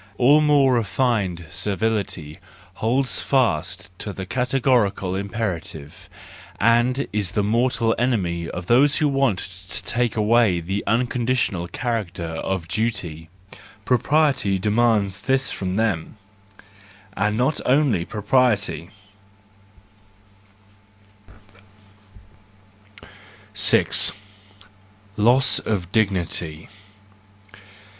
[0.17, 2.39] All more refined servility
[2.81, 6.09] holds fast to the categorical impera¬ tive,
[6.59, 12.25] and is the mortal enemy of those who want to take away the unconditional character
[12.37, 13.29] of duty:
[13.85, 16.17] propriety demands this from them,
[17.15, 18.89] and not only propriety.
[21.27, 21.37] 42
[22.95, 23.07] THE JOYFUL WISDOM, I
[23.55, 24.11] 6.
[25.17, 26.69] Loss of Dignity